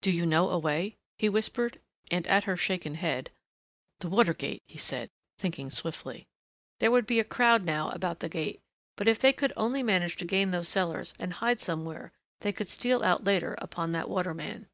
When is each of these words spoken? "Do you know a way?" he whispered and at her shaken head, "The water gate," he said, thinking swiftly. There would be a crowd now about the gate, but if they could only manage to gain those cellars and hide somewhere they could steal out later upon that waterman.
"Do 0.00 0.10
you 0.10 0.24
know 0.24 0.48
a 0.48 0.58
way?" 0.58 0.96
he 1.18 1.28
whispered 1.28 1.82
and 2.10 2.26
at 2.28 2.44
her 2.44 2.56
shaken 2.56 2.94
head, 2.94 3.30
"The 4.00 4.08
water 4.08 4.32
gate," 4.32 4.62
he 4.64 4.78
said, 4.78 5.10
thinking 5.38 5.70
swiftly. 5.70 6.26
There 6.78 6.90
would 6.90 7.06
be 7.06 7.20
a 7.20 7.24
crowd 7.24 7.62
now 7.62 7.90
about 7.90 8.20
the 8.20 8.30
gate, 8.30 8.62
but 8.96 9.06
if 9.06 9.18
they 9.18 9.34
could 9.34 9.52
only 9.54 9.82
manage 9.82 10.16
to 10.16 10.24
gain 10.24 10.50
those 10.50 10.70
cellars 10.70 11.12
and 11.18 11.30
hide 11.30 11.60
somewhere 11.60 12.12
they 12.40 12.54
could 12.54 12.70
steal 12.70 13.02
out 13.04 13.24
later 13.24 13.54
upon 13.58 13.92
that 13.92 14.08
waterman. 14.08 14.70